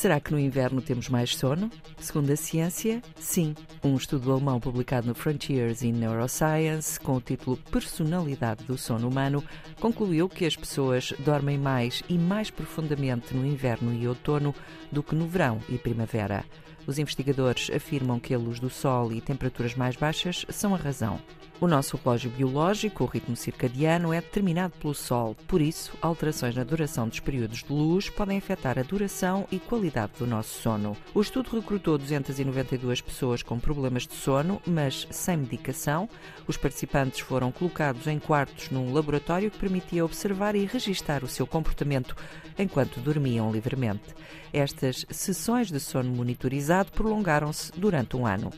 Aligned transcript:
Será 0.00 0.18
que 0.18 0.32
no 0.32 0.38
inverno 0.38 0.80
temos 0.80 1.10
mais 1.10 1.36
sono? 1.36 1.70
Segundo 1.98 2.30
a 2.30 2.36
ciência, 2.36 3.02
sim. 3.16 3.54
Um 3.84 3.96
estudo 3.96 4.32
alemão 4.32 4.58
publicado 4.58 5.06
no 5.06 5.14
Frontiers 5.14 5.82
in 5.82 5.92
Neuroscience, 5.92 6.98
com 6.98 7.16
o 7.16 7.20
título 7.20 7.58
Personalidade 7.70 8.64
do 8.64 8.78
Sono 8.78 9.10
Humano, 9.10 9.44
concluiu 9.78 10.26
que 10.26 10.46
as 10.46 10.56
pessoas 10.56 11.12
dormem 11.18 11.58
mais 11.58 12.02
e 12.08 12.16
mais 12.16 12.50
profundamente 12.50 13.36
no 13.36 13.44
inverno 13.44 13.92
e 13.92 14.08
outono 14.08 14.54
do 14.90 15.02
que 15.02 15.14
no 15.14 15.28
verão 15.28 15.60
e 15.68 15.76
primavera. 15.76 16.46
Os 16.86 16.98
investigadores 16.98 17.70
afirmam 17.70 18.18
que 18.18 18.32
a 18.32 18.38
luz 18.38 18.58
do 18.58 18.70
sol 18.70 19.12
e 19.12 19.20
temperaturas 19.20 19.74
mais 19.74 19.96
baixas 19.96 20.46
são 20.48 20.74
a 20.74 20.78
razão. 20.78 21.20
O 21.60 21.68
nosso 21.68 21.98
relógio 22.02 22.30
biológico, 22.30 23.04
o 23.04 23.06
ritmo 23.06 23.36
circadiano, 23.36 24.14
é 24.14 24.20
determinado 24.22 24.72
pelo 24.80 24.94
Sol. 24.94 25.36
Por 25.46 25.60
isso, 25.60 25.92
alterações 26.00 26.56
na 26.56 26.64
duração 26.64 27.06
dos 27.06 27.20
períodos 27.20 27.62
de 27.62 27.70
luz 27.70 28.08
podem 28.08 28.38
afetar 28.38 28.78
a 28.78 28.82
duração 28.82 29.46
e 29.52 29.58
qualidade 29.58 29.89
do 30.18 30.26
nosso 30.26 30.60
sono. 30.62 30.96
O 31.14 31.20
estudo 31.20 31.50
recrutou 31.50 31.98
292 31.98 33.00
pessoas 33.00 33.42
com 33.42 33.58
problemas 33.58 34.06
de 34.06 34.14
sono, 34.14 34.60
mas 34.66 35.06
sem 35.10 35.36
medicação. 35.36 36.08
Os 36.46 36.56
participantes 36.56 37.20
foram 37.20 37.52
colocados 37.52 38.06
em 38.06 38.18
quartos 38.18 38.70
num 38.70 38.92
laboratório 38.92 39.50
que 39.50 39.58
permitia 39.58 40.04
observar 40.04 40.54
e 40.54 40.64
registar 40.64 41.24
o 41.24 41.28
seu 41.28 41.46
comportamento 41.46 42.16
enquanto 42.58 43.00
dormiam 43.00 43.52
livremente. 43.52 44.14
Estas 44.52 45.06
sessões 45.10 45.70
de 45.70 45.80
sono 45.80 46.10
monitorizado 46.10 46.90
prolongaram-se 46.92 47.72
durante 47.76 48.16
um 48.16 48.26
ano. 48.26 48.50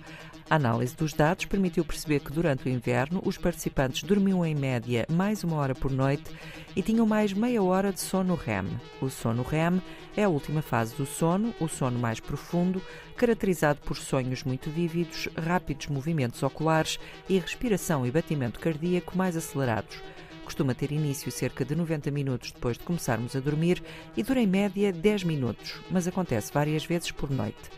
A 0.50 0.56
análise 0.56 0.94
dos 0.94 1.12
dados 1.12 1.44
permitiu 1.46 1.84
perceber 1.84 2.20
que 2.20 2.32
durante 2.32 2.66
o 2.66 2.68
inverno 2.68 3.22
os 3.24 3.38
participantes 3.38 4.02
dormiam 4.02 4.44
em 4.44 4.54
média 4.54 5.06
mais 5.10 5.42
uma 5.42 5.56
hora 5.56 5.74
por 5.74 5.90
noite 5.90 6.30
e 6.76 6.82
tinham 6.82 7.06
mais 7.06 7.32
meia 7.32 7.62
hora 7.62 7.92
de 7.92 8.00
sono 8.00 8.34
REM. 8.34 8.66
O 9.00 9.08
sono 9.08 9.42
REM 9.42 9.80
é 10.16 10.24
a 10.24 10.28
última 10.28 10.60
fase 10.60 10.94
do 10.94 11.06
sono, 11.06 11.54
o 11.58 11.68
sono 11.68 11.98
mais 11.98 12.20
profundo, 12.20 12.82
caracterizado 13.16 13.80
por 13.80 13.96
sonhos 13.96 14.42
muito 14.44 14.68
vívidos, 14.70 15.28
rápidos 15.36 15.86
movimentos 15.86 16.42
oculares 16.42 16.98
e 17.28 17.38
respiração 17.38 18.06
e 18.06 18.10
batimento 18.10 18.60
cardíaco 18.60 19.16
mais 19.16 19.36
acelerados 19.36 20.02
costuma 20.44 20.74
ter 20.74 20.92
início 20.92 21.30
cerca 21.30 21.64
de 21.64 21.74
90 21.74 22.10
minutos 22.10 22.52
depois 22.52 22.76
de 22.76 22.84
começarmos 22.84 23.34
a 23.34 23.40
dormir 23.40 23.82
e 24.16 24.22
dura 24.22 24.40
em 24.40 24.46
média 24.46 24.92
10 24.92 25.24
minutos, 25.24 25.80
mas 25.90 26.06
acontece 26.06 26.52
várias 26.52 26.84
vezes 26.84 27.10
por 27.10 27.30
noite. 27.30 27.70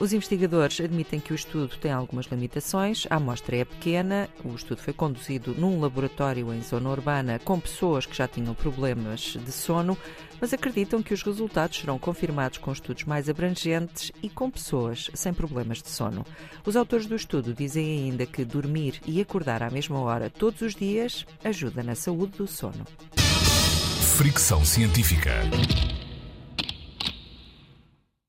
Os 0.00 0.12
investigadores 0.12 0.80
admitem 0.80 1.18
que 1.18 1.32
o 1.32 1.34
estudo 1.34 1.76
tem 1.76 1.90
algumas 1.90 2.26
limitações, 2.26 3.04
a 3.10 3.16
amostra 3.16 3.56
é 3.56 3.64
pequena, 3.64 4.28
o 4.44 4.54
estudo 4.54 4.80
foi 4.80 4.92
conduzido 4.92 5.56
num 5.58 5.80
laboratório 5.80 6.54
em 6.54 6.62
zona 6.62 6.88
urbana 6.90 7.40
com 7.44 7.58
pessoas 7.58 8.06
que 8.06 8.16
já 8.16 8.28
tinham 8.28 8.54
problemas 8.54 9.36
de 9.44 9.50
sono, 9.50 9.98
mas 10.40 10.52
acreditam 10.52 11.02
que 11.02 11.12
os 11.12 11.22
resultados 11.24 11.78
serão 11.78 11.98
confirmados 11.98 12.58
com 12.58 12.70
estudos 12.70 13.04
mais 13.04 13.28
abrangentes 13.28 14.12
e 14.22 14.28
com 14.28 14.48
pessoas 14.48 15.10
sem 15.14 15.34
problemas 15.34 15.82
de 15.82 15.88
sono. 15.88 16.24
Os 16.64 16.76
autores 16.76 17.06
do 17.06 17.16
estudo 17.16 17.52
dizem 17.52 18.04
ainda 18.04 18.24
que 18.24 18.44
dormir 18.44 19.00
e 19.04 19.20
acordar 19.20 19.64
à 19.64 19.70
mesma 19.70 19.98
hora 19.98 20.30
todos 20.30 20.60
os 20.60 20.76
dias 20.76 21.26
ajuda 21.42 21.82
na 21.82 21.96
saúde 21.96 22.38
do 22.38 22.46
sono. 22.46 22.86
Fricção 24.16 24.64
científica. 24.64 25.42